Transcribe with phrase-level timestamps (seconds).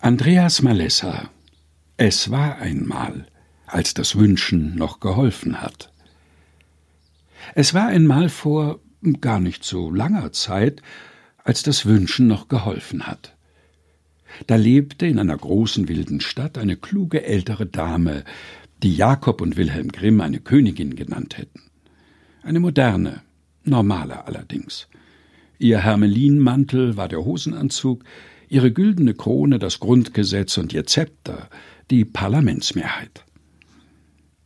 [0.00, 1.28] Andreas Malessa
[1.96, 3.26] Es war einmal,
[3.66, 5.92] als das Wünschen noch geholfen hat.
[7.56, 8.78] Es war einmal vor
[9.20, 10.82] gar nicht so langer Zeit,
[11.42, 13.36] als das Wünschen noch geholfen hat.
[14.46, 18.22] Da lebte in einer großen wilden Stadt eine kluge ältere Dame,
[18.84, 21.62] die Jakob und Wilhelm Grimm eine Königin genannt hätten.
[22.44, 23.22] Eine moderne,
[23.64, 24.86] normale allerdings.
[25.58, 28.04] Ihr Hermelinmantel war der Hosenanzug,
[28.48, 31.48] ihre güldene Krone das Grundgesetz und ihr Zepter
[31.90, 33.24] die Parlamentsmehrheit.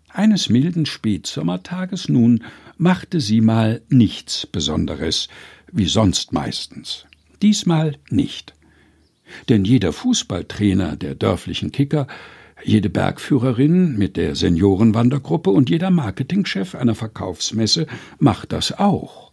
[0.08, 2.44] Eines milden Spätsommertages nun
[2.76, 5.28] machte sie mal nichts Besonderes,
[5.72, 7.06] wie sonst meistens.
[7.40, 8.54] Diesmal nicht.
[9.48, 12.06] Denn jeder Fußballtrainer der dörflichen Kicker,
[12.62, 17.86] jede Bergführerin mit der Seniorenwandergruppe und jeder Marketingchef einer Verkaufsmesse
[18.18, 19.32] macht das auch.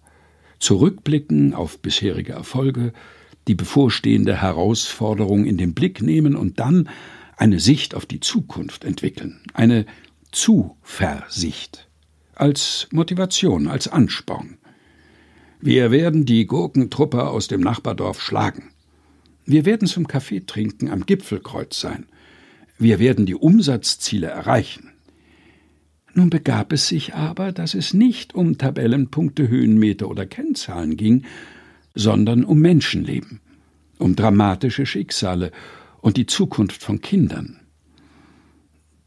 [0.60, 2.94] Zurückblicken auf bisherige Erfolge,
[3.50, 6.88] die bevorstehende Herausforderung in den Blick nehmen und dann
[7.36, 9.88] eine Sicht auf die Zukunft entwickeln, eine
[10.32, 11.90] Zuversicht
[12.36, 14.60] als Motivation, als Ansporn.
[15.60, 18.70] Wir werden die Gurkentruppe aus dem Nachbardorf schlagen.
[19.46, 22.06] Wir werden zum Kaffeetrinken am Gipfelkreuz sein.
[22.78, 24.92] Wir werden die Umsatzziele erreichen.
[26.14, 31.26] Nun begab es sich aber, dass es nicht um Tabellenpunkte, Höhenmeter oder Kennzahlen ging,
[31.96, 33.42] sondern um Menschenleben,
[33.98, 35.52] um dramatische Schicksale
[36.02, 37.60] und die Zukunft von Kindern.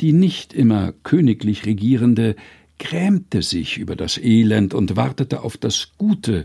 [0.00, 2.36] Die nicht immer königlich Regierende
[2.78, 6.44] grämte sich über das Elend und wartete auf das Gute,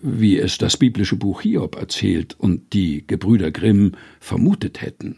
[0.00, 5.16] wie es das biblische Buch Hiob erzählt und die Gebrüder Grimm vermutet hätten.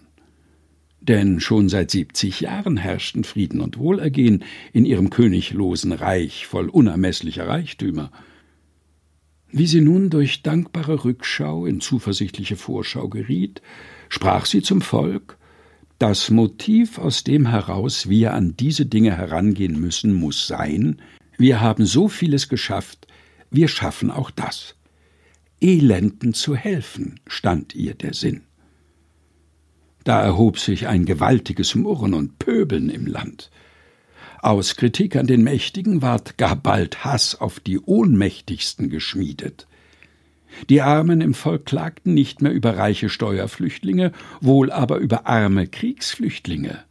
[1.00, 7.46] Denn schon seit siebzig Jahren herrschten Frieden und Wohlergehen in ihrem königlosen Reich voll unermeßlicher
[7.46, 8.10] Reichtümer.
[9.54, 13.60] Wie sie nun durch dankbare Rückschau in zuversichtliche Vorschau geriet,
[14.08, 15.36] sprach sie zum Volk
[15.98, 21.02] Das Motiv, aus dem heraus wir an diese Dinge herangehen müssen, muss sein
[21.36, 23.06] Wir haben so vieles geschafft,
[23.50, 24.74] wir schaffen auch das.
[25.60, 28.44] Elenden zu helfen, stand ihr der Sinn.
[30.04, 33.50] Da erhob sich ein gewaltiges Murren und Pöbeln im Land.
[34.42, 39.68] Aus Kritik an den Mächtigen ward gar bald Hass auf die Ohnmächtigsten geschmiedet.
[40.68, 44.10] Die Armen im Volk klagten nicht mehr über reiche Steuerflüchtlinge,
[44.40, 46.82] wohl aber über arme Kriegsflüchtlinge.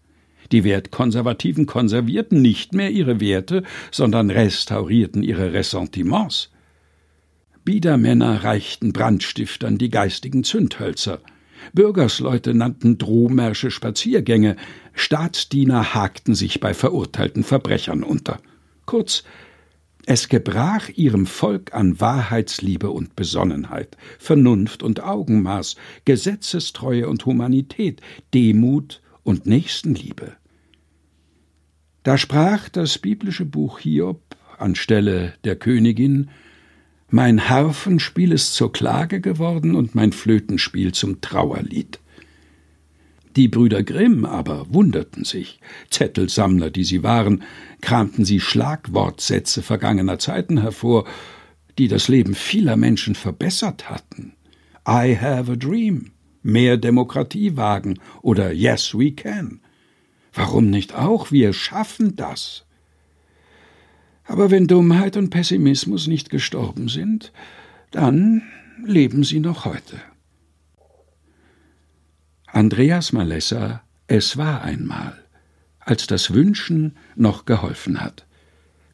[0.53, 6.51] Die Wertkonservativen konservierten nicht mehr ihre Werte, sondern restaurierten ihre Ressentiments.
[7.65, 11.19] Biedermänner reichten Brandstiftern die geistigen Zündhölzer.
[11.73, 14.55] Bürgersleute nannten Drohmärsche Spaziergänge,
[15.01, 18.39] Staatsdiener hakten sich bei verurteilten Verbrechern unter.
[18.85, 19.23] Kurz,
[20.05, 25.75] es gebrach ihrem Volk an Wahrheitsliebe und Besonnenheit, Vernunft und Augenmaß,
[26.05, 28.01] Gesetzestreue und Humanität,
[28.33, 30.33] Demut und Nächstenliebe.
[32.03, 34.21] Da sprach das biblische Buch Hiob
[34.57, 36.29] anstelle der Königin
[37.13, 41.99] mein Harfenspiel ist zur Klage geworden und mein Flötenspiel zum Trauerlied.
[43.35, 45.59] Die Brüder Grimm aber wunderten sich.
[45.89, 47.43] Zettelsammler, die sie waren,
[47.81, 51.05] kramten sie Schlagwortsätze vergangener Zeiten hervor,
[51.77, 54.33] die das Leben vieler Menschen verbessert hatten.
[54.87, 56.11] I have a dream,
[56.43, 59.61] mehr Demokratie wagen oder Yes, we can.
[60.33, 61.31] Warum nicht auch?
[61.31, 62.65] Wir schaffen das.
[64.25, 67.31] Aber wenn Dummheit und Pessimismus nicht gestorben sind,
[67.91, 68.43] dann
[68.85, 69.99] leben sie noch heute.
[72.53, 75.17] Andreas Malessa Es war einmal,
[75.79, 78.27] als das Wünschen noch geholfen hat.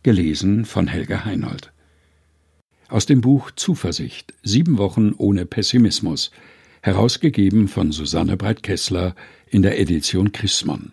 [0.04, 1.74] Gelesen von Helga Heinold.
[2.88, 6.30] Aus dem Buch Zuversicht Sieben Wochen ohne Pessimismus,
[6.82, 9.16] herausgegeben von Susanne Breit-Kessler
[9.48, 10.92] in der Edition Chrismon.